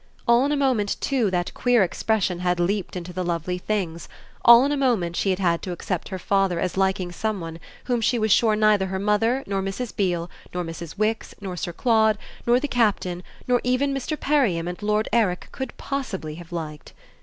All 0.27 0.43
in 0.45 0.51
a 0.51 0.57
moment 0.57 0.97
too 0.99 1.29
that 1.29 1.53
queer 1.53 1.83
expression 1.83 2.39
had 2.39 2.59
leaped 2.59 2.95
into 2.95 3.13
the 3.13 3.23
lovely 3.23 3.59
things 3.59 4.09
all 4.43 4.65
in 4.65 4.71
a 4.71 4.75
moment 4.75 5.15
she 5.15 5.29
had 5.29 5.37
had 5.37 5.61
to 5.61 5.71
accept 5.71 6.09
her 6.09 6.17
father 6.17 6.59
as 6.59 6.75
liking 6.75 7.11
some 7.11 7.39
one 7.39 7.59
whom 7.83 8.01
she 8.01 8.17
was 8.17 8.31
sure 8.31 8.55
neither 8.55 8.87
her 8.87 8.97
mother, 8.97 9.43
nor 9.45 9.61
Mrs. 9.61 9.95
Beale, 9.95 10.27
nor 10.55 10.63
Mrs. 10.63 10.97
Wix, 10.97 11.35
nor 11.39 11.55
Sir 11.55 11.71
Claude, 11.71 12.17
nor 12.47 12.59
the 12.59 12.67
Captain, 12.67 13.21
nor 13.47 13.61
even 13.63 13.93
Mr. 13.93 14.19
Perriam 14.19 14.67
and 14.67 14.81
Lord 14.81 15.07
Eric 15.13 15.49
could 15.51 15.77
possibly 15.77 16.33
have 16.33 16.51
liked. 16.51 16.93